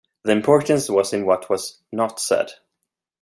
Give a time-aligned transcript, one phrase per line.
[0.23, 2.53] The importance was in what was "not" said.